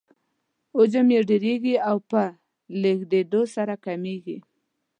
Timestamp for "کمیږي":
3.85-4.37